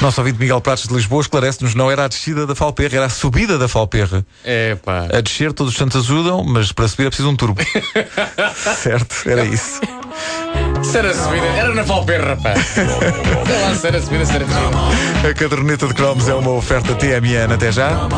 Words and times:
Nosso 0.00 0.20
ouvinte 0.20 0.38
Miguel 0.38 0.60
Pratos 0.60 0.86
de 0.86 0.94
Lisboa 0.94 1.20
esclarece-nos 1.22 1.74
não 1.74 1.90
era 1.90 2.04
a 2.04 2.08
descida 2.08 2.46
da 2.46 2.54
Falperra, 2.54 2.96
era 2.96 3.06
a 3.06 3.08
subida 3.08 3.58
da 3.58 3.66
Falperra. 3.66 4.24
É 4.44 4.76
pá. 4.76 5.08
A 5.12 5.20
descer 5.20 5.52
todos 5.52 5.72
os 5.72 5.78
santos 5.78 6.04
ajudam, 6.04 6.44
mas 6.44 6.70
para 6.70 6.86
subir 6.86 7.06
é 7.06 7.08
preciso 7.08 7.28
um 7.28 7.34
turbo. 7.34 7.60
certo, 8.76 9.28
era 9.28 9.44
isso. 9.44 9.80
Se 10.84 10.98
era 10.98 11.12
subida, 11.12 11.46
era 11.46 11.74
na 11.74 11.82
Valperra, 11.82 12.36
pá. 12.36 12.54
Sei 12.54 12.84
lá 13.60 13.74
se 13.74 13.86
era 13.88 14.00
subida, 14.00 14.24
se 14.24 14.34
era 14.36 14.44
descida. 14.44 15.28
A 15.28 15.34
caderneta 15.34 15.88
de 15.88 15.94
cromos 15.94 16.28
é 16.28 16.34
uma 16.34 16.52
oferta 16.52 16.94
TMN 16.94 17.54
até 17.54 17.72
já. 17.72 18.08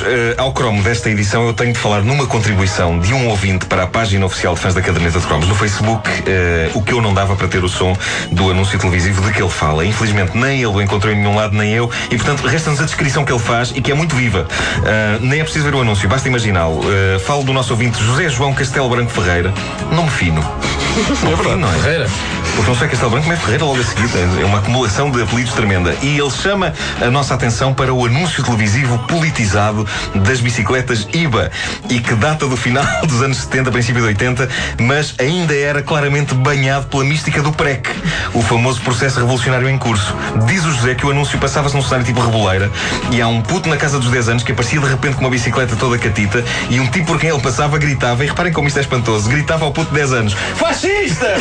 Eh, 0.00 0.34
ao 0.38 0.52
cromo 0.52 0.82
desta 0.82 1.10
edição, 1.10 1.46
eu 1.46 1.52
tenho 1.52 1.72
de 1.72 1.78
falar 1.78 2.02
numa 2.02 2.26
contribuição 2.26 2.98
de 2.98 3.12
um 3.12 3.28
ouvinte 3.28 3.66
para 3.66 3.82
a 3.82 3.86
página 3.86 4.24
oficial 4.24 4.54
de 4.54 4.60
fãs 4.60 4.74
da 4.74 4.80
caderneta 4.80 5.18
de 5.18 5.26
cromos 5.26 5.46
no 5.46 5.54
Facebook, 5.54 6.08
eh, 6.26 6.70
o 6.74 6.82
que 6.82 6.92
eu 6.92 7.02
não 7.02 7.12
dava 7.12 7.36
para 7.36 7.46
ter 7.48 7.62
o 7.62 7.68
som 7.68 7.96
do 8.30 8.50
anúncio 8.50 8.78
televisivo 8.78 9.20
de 9.22 9.32
que 9.32 9.42
ele 9.42 9.50
fala. 9.50 9.84
Infelizmente, 9.84 10.36
nem 10.36 10.58
ele 10.58 10.66
o 10.66 10.80
encontrou 10.80 11.12
em 11.12 11.16
nenhum 11.16 11.34
lado, 11.34 11.54
nem 11.54 11.72
eu, 11.72 11.90
e 12.10 12.16
portanto, 12.16 12.46
resta-nos 12.46 12.80
a 12.80 12.84
descrição 12.84 13.24
que 13.24 13.32
ele 13.32 13.40
faz 13.40 13.72
e 13.74 13.82
que 13.82 13.90
é 13.90 13.94
muito 13.94 14.16
viva. 14.16 14.46
Eh, 14.84 15.18
nem 15.20 15.40
é 15.40 15.44
preciso 15.44 15.64
ver 15.64 15.74
o 15.74 15.80
anúncio, 15.80 16.08
basta 16.08 16.28
imaginá-lo. 16.28 16.82
Falo 17.26 17.42
do 17.42 17.52
nosso 17.52 17.72
ouvinte 17.72 18.02
José 18.02 18.28
João 18.28 18.54
Castelo 18.54 18.88
Branco 18.88 19.10
Ferreira, 19.10 19.52
nome 19.90 20.10
fino. 20.10 20.42
É 20.92 21.34
verdade, 21.34 21.60
não 21.60 21.68
é? 21.68 21.78
Ferreira. 21.78 22.06
Porque 22.54 22.70
não 22.70 22.78
sei 22.78 22.88
Castelo 22.88 23.10
Branco, 23.12 23.28
mas 23.28 23.40
Ferreira 23.40 23.64
logo 23.64 23.80
a 23.80 23.84
seguir. 23.84 24.10
É 24.40 24.44
uma 24.44 24.58
acumulação 24.58 25.10
de 25.10 25.22
apelidos 25.22 25.54
tremenda. 25.54 25.96
E 26.02 26.18
ele 26.18 26.30
chama 26.30 26.72
a 27.00 27.10
nossa 27.10 27.34
atenção 27.34 27.72
para 27.72 27.94
o 27.94 28.04
anúncio 28.04 28.44
televisivo 28.44 28.98
politizado 29.08 29.86
das 30.14 30.40
bicicletas 30.40 31.08
IBA 31.14 31.50
e 31.88 31.98
que 31.98 32.14
data 32.14 32.46
do 32.46 32.56
final 32.56 32.84
dos 33.08 33.22
anos 33.22 33.38
70, 33.38 33.70
princípio 33.70 34.02
de 34.02 34.08
80, 34.08 34.48
mas 34.80 35.14
ainda 35.18 35.54
era 35.56 35.82
claramente 35.82 36.34
banhado 36.34 36.86
pela 36.86 37.04
mística 37.04 37.40
do 37.40 37.52
PREC, 37.52 37.88
o 38.34 38.42
famoso 38.42 38.82
processo 38.82 39.20
revolucionário 39.20 39.68
em 39.68 39.78
curso. 39.78 40.14
Diz 40.46 40.64
o 40.66 40.72
José 40.72 40.94
que 40.94 41.06
o 41.06 41.10
anúncio 41.10 41.38
passava-se 41.38 41.74
num 41.74 41.82
cenário 41.82 42.04
tipo 42.04 42.20
reboleira 42.20 42.70
e 43.10 43.20
há 43.22 43.28
um 43.28 43.40
puto 43.40 43.68
na 43.68 43.78
casa 43.78 43.98
dos 43.98 44.10
10 44.10 44.28
anos 44.28 44.42
que 44.42 44.52
aparecia 44.52 44.78
de 44.78 44.86
repente 44.86 45.14
com 45.14 45.22
uma 45.22 45.30
bicicleta 45.30 45.74
toda 45.76 45.96
catita 45.96 46.44
e 46.68 46.78
um 46.78 46.86
tipo 46.86 47.06
por 47.06 47.18
quem 47.18 47.30
ele 47.30 47.40
passava 47.40 47.78
gritava, 47.78 48.24
e 48.24 48.28
reparem 48.28 48.52
como 48.52 48.68
isto 48.68 48.78
é 48.78 48.82
espantoso, 48.82 49.28
gritava 49.28 49.64
ao 49.64 49.72
puto 49.72 49.88
de 49.88 49.94
10 49.94 50.12
anos: 50.12 50.36
Fascista! 50.82 51.36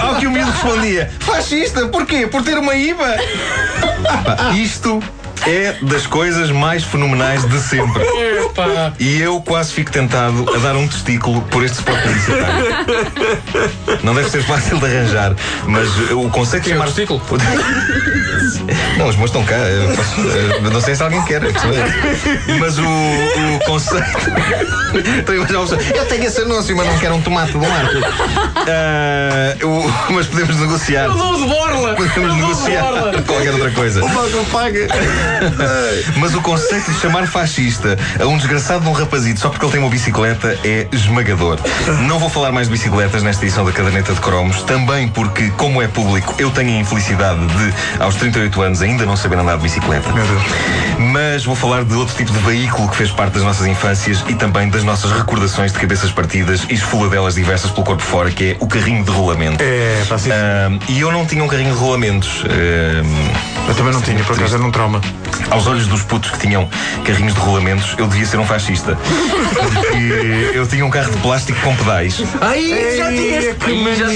Ao, 0.00 0.08
ao 0.08 0.16
que 0.16 0.26
o 0.26 0.30
miúdo 0.30 0.50
respondia: 0.50 1.10
Fascista, 1.20 1.86
porquê? 1.88 2.26
Por 2.26 2.42
ter 2.42 2.56
uma 2.56 2.74
IVA? 2.74 3.16
Isto 4.54 5.02
é 5.46 5.76
das 5.82 6.06
coisas 6.06 6.50
mais 6.50 6.82
fenomenais 6.84 7.44
de 7.44 7.60
sempre. 7.60 8.02
Epá. 8.50 8.92
E 8.98 9.20
eu 9.20 9.40
quase 9.40 9.72
fico 9.72 9.90
tentado 9.90 10.44
a 10.54 10.58
dar 10.58 10.76
um 10.76 10.86
testículo 10.88 11.40
por 11.42 11.64
este 11.64 11.78
spot 11.78 11.96
publicitário. 12.02 12.66
Não 14.02 14.14
deve 14.14 14.28
ser 14.30 14.42
fácil 14.42 14.78
de 14.78 14.86
arranjar, 14.86 15.34
mas 15.66 15.88
o 16.10 16.28
conceito 16.30 16.64
de 16.64 16.70
Tem 16.70 16.78
um 16.78 16.80
chamar. 16.80 16.86
testículo? 16.86 17.20
Não, 18.96 19.08
os 19.08 19.16
meus 19.16 19.30
estão 19.30 19.44
cá. 19.44 19.56
eu 19.56 19.94
posso- 19.96 20.20
eu 20.20 20.70
não 20.70 20.80
sei 20.80 20.94
se 20.94 21.02
alguém 21.02 21.22
quer. 21.24 21.42
é- 21.44 21.50
Mas 22.58 22.78
o, 22.78 22.82
o 23.56 23.58
conceito. 23.66 24.06
Eu 25.94 26.06
tenho 26.06 26.24
esse 26.24 26.40
anúncio, 26.40 26.76
mas 26.76 26.86
não 26.86 26.98
quero 26.98 27.14
um 27.14 27.22
tomate 27.22 27.52
de 27.52 27.58
um 27.58 27.64
arco. 27.64 27.96
Ah, 28.68 29.56
o- 29.64 30.12
mas 30.12 30.26
podemos 30.26 30.56
negociar. 30.56 31.04
Eu 31.04 31.14
dou 31.16 31.36
de 31.36 31.46
borla! 31.46 31.94
Podemos 31.94 32.34
negociar 32.36 32.82
borla! 32.82 33.22
qualquer 33.22 33.52
outra 33.52 33.70
coisa. 33.70 34.00
Paga, 34.00 34.44
paga. 34.52 34.88
Mas 36.16 36.34
o 36.34 36.40
conceito 36.40 36.90
de 36.92 37.00
chamar 37.00 37.26
fascista 37.26 37.96
a 38.20 38.26
um 38.26 38.36
desgraçado 38.40 38.82
de 38.82 38.88
um 38.88 38.92
rapazito 38.92 39.38
só 39.38 39.50
porque 39.50 39.64
ele 39.64 39.72
tem 39.72 39.80
uma 39.80 39.90
bicicleta 39.90 40.58
é 40.64 40.88
esmagador. 40.92 41.58
Não 42.06 42.18
vou 42.18 42.28
falar 42.28 42.50
mais 42.50 42.68
de 42.68 42.72
bicicletas 42.72 43.22
nesta 43.22 43.44
edição 43.44 43.64
da 43.64 43.72
caderneta 43.72 44.12
de 44.12 44.20
cromos, 44.20 44.62
também 44.62 45.08
porque, 45.08 45.50
como 45.50 45.82
é 45.82 45.88
público, 45.88 46.34
eu 46.38 46.50
tenho 46.50 46.70
a 46.70 46.80
infelicidade 46.80 47.40
de, 47.46 48.02
aos 48.02 48.16
38 48.16 48.62
anos, 48.62 48.82
ainda 48.82 49.04
não 49.04 49.16
saber 49.16 49.38
andar 49.38 49.56
de 49.56 49.62
bicicleta. 49.62 50.10
Meu 50.12 50.26
Deus. 50.26 50.42
Mas 50.98 51.44
vou 51.44 51.54
falar 51.54 51.84
de 51.84 51.94
outro 51.94 52.14
tipo 52.16 52.32
de 52.32 52.38
veículo 52.38 52.88
que 52.88 52.96
fez 52.96 53.10
parte 53.10 53.34
das 53.34 53.42
nossas 53.42 53.66
infâncias 53.66 54.24
e 54.28 54.34
também 54.34 54.68
das 54.68 54.84
nossas 54.84 55.12
recordações 55.12 55.72
de 55.72 55.78
cabeças 55.78 56.10
partidas 56.10 56.66
e 56.68 56.74
esfoladelas 56.74 57.34
diversas 57.34 57.70
pelo 57.70 57.84
corpo 57.84 58.02
fora, 58.02 58.30
que 58.30 58.52
é 58.52 58.56
o 58.60 58.66
carrinho 58.66 59.04
de 59.04 59.10
rolamento. 59.10 59.62
É. 59.62 60.02
Ahm, 60.10 60.78
e 60.88 61.00
eu 61.00 61.12
não 61.12 61.26
tinha 61.26 61.44
um 61.44 61.48
carrinho 61.48 61.72
de 61.72 61.78
rolamentos. 61.78 62.44
Eu 63.70 63.74
também 63.76 63.92
não 63.92 64.02
tinha, 64.02 64.22
por 64.24 64.34
acaso 64.36 64.56
era 64.56 64.64
um 64.64 64.70
trauma. 64.72 65.00
aos 65.50 65.66
olhos 65.68 65.86
dos 65.86 66.02
putos 66.02 66.30
que 66.32 66.38
tinham 66.40 66.68
carrinhos 67.04 67.34
de 67.34 67.40
rolamentos, 67.40 67.94
eu 67.98 68.08
devia 68.08 68.26
ser 68.26 68.38
um 68.38 68.44
fascista. 68.44 68.98
Porque 69.54 70.50
eu 70.54 70.66
tinha 70.66 70.84
um 70.84 70.90
carro 70.90 71.10
de 71.12 71.18
plástico 71.18 71.58
com 71.60 71.74
pedais. 71.76 72.20
Ai, 72.40 72.94
já 72.96 73.12
Ei, 73.12 73.54
que 73.54 73.72
mania. 73.72 74.06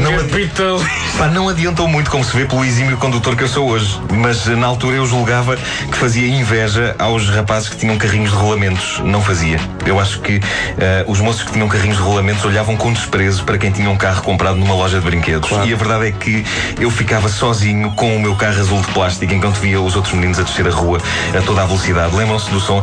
Não, 0.00 0.14
ad- 0.14 0.28
Capital. 0.28 0.78
Pá, 1.16 1.28
não 1.28 1.48
adiantou 1.48 1.88
muito, 1.88 2.10
como 2.10 2.22
se 2.22 2.36
vê, 2.36 2.44
pelo 2.44 2.64
exímio 2.64 2.96
condutor 2.98 3.36
que 3.36 3.42
eu 3.42 3.48
sou 3.48 3.68
hoje. 3.68 3.98
Mas 4.12 4.46
na 4.46 4.66
altura 4.66 4.96
eu 4.96 5.06
julgava 5.06 5.56
que 5.56 5.96
fazia 5.96 6.26
inveja 6.28 6.94
aos 6.98 7.28
rapazes 7.28 7.68
que 7.68 7.76
tinham 7.76 7.96
carrinhos 7.96 8.30
de 8.30 8.36
rolamentos. 8.36 9.00
Não 9.04 9.22
fazia. 9.22 9.58
Eu 9.86 9.98
acho 9.98 10.20
que 10.20 10.40
eh, 10.78 11.04
os 11.06 11.20
moços 11.20 11.42
que 11.42 11.52
tinham 11.52 11.68
carrinhos 11.68 11.96
de 11.96 12.02
rolamentos 12.02 12.44
olhavam 12.44 12.76
com 12.76 12.92
desprezo 12.92 13.44
para 13.44 13.56
quem 13.56 13.70
tinha 13.70 13.88
um 13.88 13.96
carro 13.96 14.22
comprado 14.22 14.56
numa 14.56 14.74
loja 14.74 14.98
de 14.98 15.04
brinquedos. 15.04 15.50
E 15.50 15.72
a 15.72 15.76
verdade 15.76 16.08
é 16.08 16.12
que 16.12 16.44
eu 16.78 16.90
ficava 16.90 17.28
sozinho 17.28 17.90
com 17.92 18.14
o 18.16 18.20
meu 18.20 18.34
carro 18.36 18.60
azul 18.60 18.80
de 18.80 18.88
plástico 18.88 19.32
enquanto 19.32 19.56
via 19.56 19.80
os 19.80 19.96
outros 19.96 20.14
meninos 20.14 20.38
a 20.38 20.42
descer 20.42 20.66
a 20.66 20.70
rua 20.70 21.00
a 21.36 21.42
toda 21.42 21.62
a 21.62 21.66
velocidade. 21.66 22.14
Lembram-se 22.14 22.50
do 22.50 22.60
som? 22.60 22.82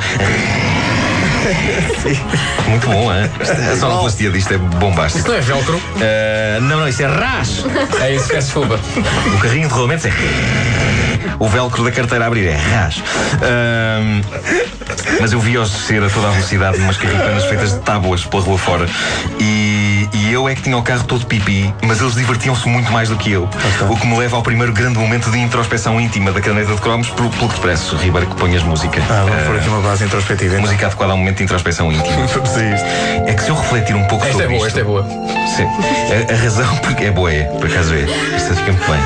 Muito 2.67 2.87
bom, 2.87 3.13
hein? 3.13 3.29
A 3.71 3.75
sonoplastia 3.75 4.31
disto 4.31 4.53
é 4.53 4.57
bombástica. 4.57 5.19
Isto 5.19 5.31
não 5.31 5.37
é 5.37 5.41
velcro? 5.41 5.81
Eh, 5.99 6.59
não, 6.61 6.79
não, 6.79 6.87
isso 6.87 7.03
é 7.03 7.05
ras! 7.05 7.65
É 8.01 8.15
isso, 8.15 8.27
peço 8.27 8.47
desculpa. 8.47 8.79
O 9.35 9.39
carrinho 9.39 9.67
de 9.67 9.73
rolamentos 9.73 10.05
é. 10.05 10.11
O 11.39 11.47
velcro 11.47 11.83
da 11.83 11.91
carteira 11.91 12.25
a 12.25 12.27
abrir 12.27 12.47
é 12.47 12.55
ras. 12.55 13.03
Ahm, 13.41 14.21
mas 15.19 15.33
eu 15.33 15.39
vi-os 15.39 15.69
descer 15.69 16.03
a 16.03 16.09
toda 16.09 16.27
a 16.27 16.31
velocidade 16.31 16.77
numas 16.77 16.97
carripanas 16.97 17.45
feitas 17.45 17.73
de 17.73 17.79
tábuas 17.79 18.25
pela 18.25 18.43
rua 18.43 18.57
fora. 18.57 18.85
E, 19.39 19.72
e 20.13 20.31
eu 20.31 20.47
é 20.49 20.55
que 20.55 20.61
tinha 20.61 20.77
o 20.77 20.81
carro 20.83 21.03
todo 21.03 21.25
pipi, 21.25 21.73
mas 21.83 22.01
eles 22.01 22.15
divertiam-se 22.15 22.67
muito 22.67 22.91
mais 22.91 23.09
do 23.09 23.15
que 23.17 23.31
eu. 23.31 23.47
O 23.89 23.95
que 23.95 24.05
me 24.07 24.17
leva 24.17 24.35
ao 24.37 24.43
primeiro 24.43 24.73
grande 24.73 24.97
momento 24.97 25.29
de 25.31 25.39
introspeção 25.39 25.99
íntima 25.99 26.31
da 26.31 26.41
caneta 26.41 26.73
de 26.73 26.81
cromos, 26.81 27.09
pelo, 27.09 27.29
pelo 27.29 27.49
que 27.49 27.55
te 27.55 27.61
parece, 27.61 27.95
Ribeiro, 27.95 28.27
que 28.27 28.35
ponhas 28.35 28.63
música. 28.63 29.01
Ah, 29.09 29.23
vamos 29.27 29.43
Ah, 29.43 29.45
pôr 29.47 29.55
aqui 29.57 29.69
uma 29.69 29.81
base 29.81 30.03
introspectiva. 30.05 30.53
então. 30.55 30.61
música 30.61 30.85
adequada 30.87 31.11
a 31.11 31.15
um 31.15 31.19
momento 31.19 31.37
de 31.37 31.43
introspeção 31.43 31.91
íntima. 31.91 32.25
É 33.25 33.33
que 33.33 33.41
se 33.43 33.49
eu 33.49 33.55
refletir 33.55 33.95
um 33.95 34.03
pouco 34.05 34.25
Esta 34.25 34.37
é 34.37 34.41
sobre 34.43 34.55
boa, 34.57 34.67
isto, 34.67 34.79
esta 34.79 34.79
é 34.79 34.83
boa. 34.83 35.03
Sim. 35.55 35.63
A, 36.29 36.33
a 36.33 36.37
razão 36.37 36.75
porque. 36.83 37.03
É 37.05 37.11
boa, 37.11 37.31
é, 37.31 37.43
por 37.43 37.65
acaso 37.65 37.93
é. 37.93 38.01
Isto 38.01 38.55
fica 38.55 38.71
muito 38.71 38.91
bem. 38.91 38.99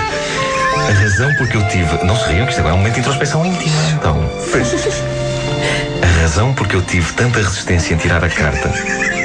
A 0.90 1.00
razão 1.02 1.34
porque 1.36 1.58
eu 1.58 1.68
tive. 1.68 2.04
Não 2.06 2.16
se 2.16 2.28
riam, 2.32 2.46
que 2.46 2.52
isto 2.52 2.60
agora 2.60 2.74
é 2.74 2.76
um 2.76 2.78
momento 2.80 2.94
de 2.96 3.00
introspeção 3.02 3.46
íntima. 3.46 3.76
Então. 3.94 4.30
A 6.02 6.22
razão 6.22 6.54
porque 6.54 6.76
eu 6.76 6.82
tive 6.82 7.12
tanta 7.14 7.40
resistência 7.40 7.94
em 7.94 7.98
tirar 7.98 8.24
a 8.24 8.30
carta, 8.30 8.70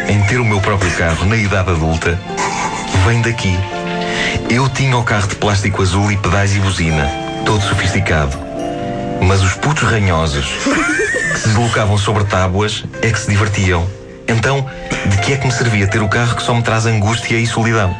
em 0.08 0.22
ter 0.24 0.38
o 0.38 0.44
meu 0.44 0.60
próprio 0.60 0.90
carro 0.92 1.24
na 1.26 1.36
idade 1.36 1.70
adulta, 1.70 2.18
vem 3.06 3.20
daqui. 3.22 3.58
Eu 4.50 4.68
tinha 4.68 4.96
o 4.96 5.02
carro 5.02 5.28
de 5.28 5.36
plástico 5.36 5.82
azul 5.82 6.10
e 6.10 6.16
pedais 6.16 6.54
e 6.54 6.60
buzina, 6.60 7.06
todo 7.44 7.62
sofisticado. 7.62 8.38
Mas 9.20 9.42
os 9.42 9.54
putos 9.54 9.84
ranhosos 9.84 10.46
que 11.32 11.38
se 11.38 11.48
deslocavam 11.48 11.96
sobre 11.96 12.24
tábuas 12.24 12.84
é 13.00 13.10
que 13.10 13.18
se 13.18 13.30
divertiam. 13.30 13.86
Então, 14.26 14.66
de 15.06 15.16
que 15.18 15.32
é 15.32 15.36
que 15.36 15.46
me 15.46 15.52
servia 15.52 15.86
ter 15.86 16.02
o 16.02 16.08
carro 16.08 16.36
que 16.36 16.42
só 16.42 16.54
me 16.54 16.62
traz 16.62 16.86
angústia 16.86 17.36
e 17.36 17.46
solidão? 17.46 17.94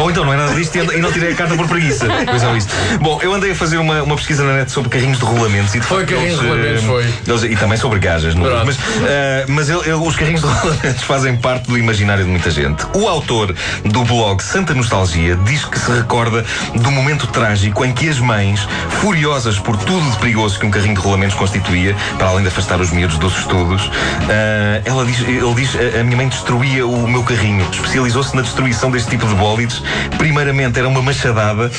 Ou 0.00 0.10
então 0.10 0.24
não 0.24 0.32
é 0.32 0.36
nada 0.36 0.54
disto 0.54 0.76
e 0.76 1.00
não 1.00 1.12
tirei 1.12 1.32
a 1.32 1.34
carta 1.36 1.54
por 1.54 1.68
preguiça. 1.68 2.06
Pois 2.26 2.42
é, 2.42 2.56
isso. 2.56 2.68
Bom, 3.00 3.18
eu 3.22 3.34
andei 3.34 3.50
a 3.52 3.54
fazer 3.54 3.76
uma, 3.78 4.02
uma 4.02 4.16
pesquisa 4.16 4.44
na 4.44 4.54
net 4.54 4.70
sobre 4.70 4.88
carrinhos 4.90 5.18
de 5.18 5.24
rolamentos 5.24 5.74
e 5.74 5.80
de 5.80 5.86
Foi 5.86 6.04
carrinhos 6.06 6.40
de 6.40 6.46
rolamentos, 6.46 6.82
eh, 6.82 6.86
foi. 6.86 7.14
eles- 7.26 7.42
e 7.44 7.56
também 7.56 7.76
sobre 7.78 7.98
gajas, 7.98 8.34
não 8.34 8.46
é? 8.46 8.64
Mas, 8.64 8.78
eh, 9.06 9.44
mas 9.48 9.68
ele- 9.68 9.80
ele- 9.84 9.92
os 9.94 10.16
carrinhos 10.16 10.40
de 10.40 10.46
rolamentos 10.46 11.02
fazem 11.02 11.36
parte 11.36 11.66
do 11.68 11.76
imaginário 11.78 12.24
de 12.24 12.30
muita 12.30 12.50
gente. 12.50 12.84
O 12.94 13.08
autor 13.08 13.54
do 13.84 14.04
blog 14.04 14.42
Santa 14.42 14.74
Nostalgia 14.74 15.36
diz 15.44 15.64
que 15.64 15.78
se 15.78 15.90
recorda 15.92 16.44
do 16.74 16.90
momento 16.90 17.26
trágico 17.26 17.84
em 17.84 17.92
que 17.92 18.08
as 18.08 18.18
mães, 18.18 18.66
furiosas 19.00 19.58
por 19.58 19.76
tudo 19.76 20.10
de 20.10 20.16
perigoso 20.18 20.58
que 20.58 20.66
um 20.66 20.70
carrinho 20.70 20.94
de 20.94 21.00
rolamentos 21.00 21.34
constituía, 21.36 21.94
para 22.18 22.28
além 22.28 22.42
de 22.42 22.48
afastar 22.48 22.80
os 22.80 22.90
miúdos 22.90 23.18
dos 23.18 23.36
estudos, 23.38 23.90
eh, 24.28 24.82
ela 24.84 25.04
diz, 25.04 25.20
ele 25.20 25.54
diz 25.54 25.70
a, 25.76 26.00
a 26.00 26.04
minha 26.04 26.16
mãe 26.16 26.28
destruía 26.28 26.86
o 26.86 27.08
meu 27.08 27.22
carrinho, 27.22 27.66
especializou-se 27.72 28.34
na 28.34 28.42
destruição 28.42 28.90
deste 28.90 29.10
tipo 29.10 29.26
de 29.26 29.34
bólides. 29.34 29.82
Primeiramente 30.18 30.78
era 30.78 30.88
uma 30.88 31.02
machadada 31.02 31.70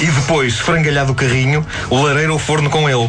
e 0.00 0.06
depois, 0.06 0.58
frangalhado 0.58 1.12
o 1.12 1.14
carrinho, 1.14 1.64
o 1.88 2.02
lareiro 2.02 2.32
ao 2.32 2.38
forno 2.38 2.70
com 2.70 2.88
ele. 2.88 3.08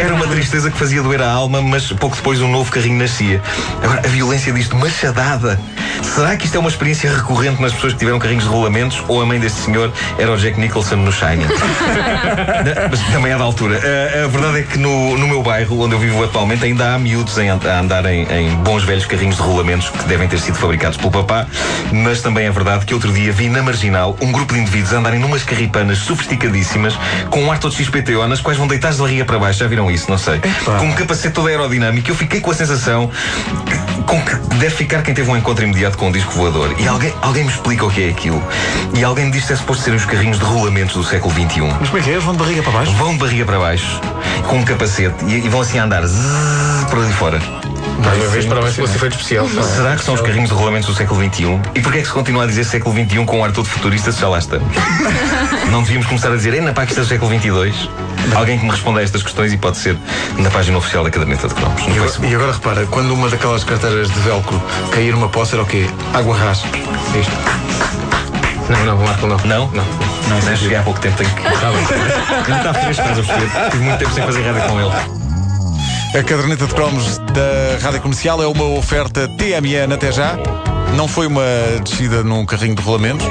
Era 0.00 0.14
uma 0.14 0.26
tristeza 0.26 0.70
que 0.70 0.76
fazia 0.76 1.02
doer 1.02 1.22
a 1.22 1.30
alma, 1.30 1.62
mas 1.62 1.92
pouco 1.92 2.16
depois 2.16 2.40
um 2.40 2.50
novo 2.50 2.70
carrinho 2.70 2.98
nascia. 2.98 3.40
Agora, 3.82 4.02
a 4.04 4.08
violência 4.08 4.52
disto, 4.52 4.76
machadada. 4.76 5.58
Será 6.02 6.36
que 6.36 6.46
isto 6.46 6.56
é 6.56 6.58
uma 6.58 6.68
experiência 6.68 7.10
recorrente 7.10 7.62
nas 7.62 7.72
pessoas 7.72 7.92
que 7.92 8.00
tiveram 8.00 8.18
carrinhos 8.18 8.44
de 8.44 8.50
rolamentos 8.50 9.02
ou 9.08 9.22
a 9.22 9.26
mãe 9.26 9.38
deste 9.38 9.60
senhor 9.60 9.92
era 10.18 10.32
o 10.32 10.36
Jack 10.36 10.58
Nicholson 10.58 10.96
no 10.96 11.12
Shining? 11.12 11.46
Mas 12.90 13.00
também 13.12 13.32
é 13.32 13.38
da 13.38 13.44
altura. 13.44 13.78
A, 13.78 14.24
a 14.24 14.28
verdade 14.28 14.58
é 14.60 14.62
que 14.62 14.78
no, 14.78 15.16
no 15.16 15.28
meu 15.28 15.42
bairro, 15.42 15.80
onde 15.80 15.94
eu 15.94 15.98
vivo 15.98 16.22
atualmente, 16.24 16.64
ainda 16.64 16.94
há 16.94 16.98
miúdos 16.98 17.38
em, 17.38 17.48
a 17.48 17.80
andar 17.80 18.04
em, 18.06 18.26
em 18.30 18.50
bons 18.56 18.84
velhos 18.84 19.06
carrinhos 19.06 19.36
de 19.36 19.42
rolamentos 19.42 19.88
que 19.90 20.04
devem 20.04 20.28
ter 20.28 20.38
sido 20.38 20.56
fabricados 20.56 20.96
pelo 20.98 21.10
papá, 21.10 21.46
mas 21.92 22.20
também 22.20 22.46
é 22.46 22.50
verdade 22.50 22.84
que 22.84 22.94
outro 22.94 23.12
dia 23.12 23.32
vi 23.32 23.48
na 23.48 23.61
marginal 23.62 24.16
um 24.20 24.30
grupo 24.32 24.54
de 24.54 24.60
indivíduos 24.60 24.92
a 24.92 24.98
andarem 24.98 25.20
numas 25.20 25.42
carripanas 25.42 25.98
sofisticadíssimas 25.98 26.98
com 27.30 27.42
um 27.42 27.52
ar 27.52 27.58
todo 27.58 27.74
XPTO, 27.74 28.26
nas 28.28 28.40
quais 28.40 28.58
vão 28.58 28.66
deitar 28.66 28.92
de 28.92 28.98
barriga 28.98 29.24
para 29.24 29.38
baixo. 29.38 29.60
Já 29.60 29.66
viram 29.66 29.90
isso? 29.90 30.10
Não 30.10 30.18
sei. 30.18 30.40
Com 30.64 30.86
um 30.86 30.92
capacete 30.92 31.34
todo 31.34 31.48
aerodinâmico. 31.48 32.10
Eu 32.10 32.14
fiquei 32.14 32.40
com 32.40 32.50
a 32.50 32.54
sensação 32.54 33.10
com 34.06 34.20
que 34.20 34.34
deve 34.56 34.74
ficar 34.74 35.02
quem 35.02 35.14
teve 35.14 35.30
um 35.30 35.36
encontro 35.36 35.64
imediato 35.64 35.96
com 35.96 36.08
um 36.08 36.12
disco 36.12 36.32
voador. 36.32 36.74
E 36.78 36.86
alguém, 36.86 37.12
alguém 37.22 37.44
me 37.44 37.50
explica 37.50 37.84
o 37.84 37.90
que 37.90 38.04
é 38.04 38.08
aquilo. 38.10 38.42
E 38.94 39.02
alguém 39.02 39.26
me 39.26 39.32
diz 39.32 39.44
que 39.44 39.52
é 39.52 39.56
suposto 39.56 39.84
serem 39.84 39.98
os 39.98 40.04
carrinhos 40.04 40.38
de 40.38 40.44
rolamentos 40.44 40.94
do 40.94 41.04
século 41.04 41.32
XXI. 41.32 41.60
Mas 41.80 41.88
como 41.88 41.98
é 41.98 42.02
que 42.02 42.10
é? 42.10 42.18
Vão 42.18 42.32
de 42.32 42.38
barriga 42.38 42.62
para 42.62 42.72
baixo? 42.72 42.92
Vão 42.92 43.12
de 43.12 43.18
barriga 43.18 43.44
para 43.44 43.58
baixo, 43.58 44.00
com 44.48 44.58
um 44.58 44.64
capacete, 44.64 45.24
e, 45.26 45.44
e 45.44 45.48
vão 45.48 45.60
assim 45.60 45.78
a 45.78 45.84
andar 45.84 46.04
zzz, 46.04 46.84
por 46.90 46.98
ali 46.98 47.12
fora. 47.12 47.61
Mais 48.04 48.18
uma 48.18 48.28
vez, 48.28 48.46
parabéns 48.46 48.74
pelo 48.74 48.86
efeito 48.88 49.16
especial. 49.16 49.48
Será 49.48 49.96
que 49.96 50.04
são 50.04 50.14
os 50.14 50.20
carrinhos 50.20 50.50
de 50.50 50.54
rolamentos 50.54 50.88
do 50.88 50.94
século 50.94 51.20
XXI? 51.22 51.60
E 51.74 51.80
porquê 51.80 51.98
é 51.98 52.00
que 52.00 52.08
se 52.08 52.12
continua 52.12 52.44
a 52.44 52.46
dizer 52.46 52.64
século 52.64 52.94
XXI 52.94 53.24
com 53.24 53.38
um 53.38 53.44
ar 53.44 53.52
todo 53.52 53.66
futurista 53.66 54.12
se 54.12 54.20
já 54.20 54.28
lá 54.28 54.38
estamos? 54.38 54.68
Não 55.70 55.82
devíamos 55.82 56.06
começar 56.06 56.30
a 56.32 56.36
dizer, 56.36 56.60
na 56.60 56.72
pá, 56.72 56.84
que 56.84 56.92
isto 56.92 57.00
é 57.00 57.04
do 57.04 57.08
século 57.08 57.30
XXII? 57.38 57.90
Alguém 58.34 58.58
que 58.58 58.64
me 58.64 58.70
responda 58.70 59.00
a 59.00 59.02
estas 59.02 59.22
questões 59.22 59.52
e 59.52 59.56
pode 59.56 59.76
ser 59.76 59.96
na 60.38 60.50
página 60.50 60.78
oficial 60.78 61.04
da 61.04 61.10
Caderneta 61.10 61.48
de 61.48 61.54
Cromos. 61.54 61.82
E 61.82 61.90
agora, 61.90 62.26
e 62.26 62.34
agora 62.34 62.52
repara, 62.52 62.86
quando 62.86 63.12
uma 63.14 63.28
daquelas 63.28 63.64
carteiras 63.64 64.10
de 64.10 64.20
velcro 64.20 64.62
cair 64.90 65.12
numa 65.12 65.28
poça 65.28 65.56
era 65.56 65.62
o 65.62 65.66
quê? 65.66 65.86
Água 66.12 66.36
ras. 66.36 66.62
É 67.14 67.18
isto. 67.18 67.32
Não, 68.68 68.84
não, 68.84 68.96
Marco, 68.98 69.26
não. 69.26 69.36
Não? 69.38 69.70
Não. 69.72 69.84
Não, 70.28 70.56
cheguei 70.56 70.76
há 70.76 70.82
pouco 70.82 71.00
tempo, 71.00 71.16
tenho 71.16 71.30
que. 71.30 71.42
Ele 71.42 72.56
está 72.56 72.74
fresco, 72.74 72.90
estás 72.90 73.18
a 73.18 73.22
perceber? 73.22 73.70
Tive 73.70 73.84
muito 73.84 73.98
tempo 73.98 74.12
sem 74.12 74.24
fazer 74.24 74.42
rádio 74.42 74.62
com 74.62 74.80
ele. 74.80 75.21
A 76.14 76.22
caderneta 76.22 76.66
de 76.66 76.74
cromos 76.74 77.18
da 77.18 77.78
Rádio 77.82 78.00
Comercial 78.02 78.42
é 78.42 78.46
uma 78.46 78.64
oferta 78.64 79.26
TMN 79.28 79.94
até 79.94 80.12
já. 80.12 80.36
Não 80.94 81.08
foi 81.08 81.26
uma 81.26 81.42
descida 81.82 82.22
num 82.22 82.44
carrinho 82.44 82.74
de 82.74 82.82
rolamentos, 82.82 83.26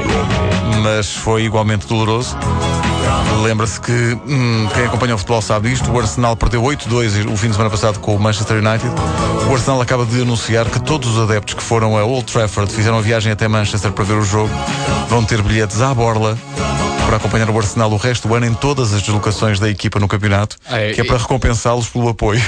mas 0.82 1.12
foi 1.14 1.44
igualmente 1.44 1.86
doloroso. 1.86 2.36
Lembra-se 3.44 3.80
que 3.80 3.92
hum, 3.92 4.68
quem 4.74 4.86
acompanha 4.86 5.14
o 5.14 5.18
futebol 5.18 5.42
sabe 5.42 5.72
isto. 5.72 5.92
O 5.92 6.00
Arsenal 6.00 6.36
perdeu 6.36 6.62
8-2 6.64 7.32
o 7.32 7.38
fim 7.38 7.48
de 7.48 7.54
semana 7.54 7.70
passado 7.70 8.00
com 8.00 8.16
o 8.16 8.20
Manchester 8.20 8.58
United. 8.58 8.90
O 9.48 9.54
Arsenal 9.54 9.80
acaba 9.82 10.06
de 10.06 10.22
anunciar 10.22 10.66
que 10.68 10.80
todos 10.80 11.16
os 11.16 11.20
adeptos 11.30 11.54
que 11.54 11.64
foram 11.64 11.98
a 11.98 12.04
Old 12.04 12.32
Trafford, 12.32 12.72
fizeram 12.74 12.98
a 12.98 13.02
viagem 13.02 13.32
até 13.32 13.48
Manchester 13.48 13.92
para 13.92 14.04
ver 14.04 14.14
o 14.16 14.24
jogo, 14.24 14.50
vão 15.08 15.24
ter 15.24 15.42
bilhetes 15.44 15.82
à 15.82 15.94
borla 15.94 16.38
para 17.06 17.18
acompanhar 17.18 17.50
o 17.50 17.58
Arsenal 17.58 17.92
o 17.92 17.98
resto 17.98 18.28
do 18.28 18.34
ano 18.36 18.46
em 18.48 18.54
todas 18.54 18.94
as 18.94 19.02
deslocações 19.02 19.60
da 19.60 19.70
equipa 19.70 20.00
no 20.00 20.08
campeonato, 20.08 20.56
é- 20.70 20.94
que 20.94 21.02
é 21.02 21.04
para 21.04 21.18
recompensá-los 21.18 21.88
pelo 21.88 22.10
apoio. 22.10 22.42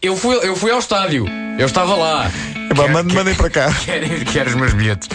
Eu 0.00 0.16
fui, 0.16 0.34
eu 0.36 0.56
fui 0.56 0.70
ao 0.70 0.78
estádio. 0.78 1.26
Eu 1.58 1.66
estava 1.66 1.94
lá. 1.94 2.30
Epá, 2.70 2.88
mande- 2.88 3.14
Mandem 3.14 3.34
para 3.34 3.50
cá. 3.50 3.72
Quero, 3.84 4.24
quero 4.24 4.50
os 4.50 4.56
meus 4.56 4.72
bilhetes. 4.72 5.08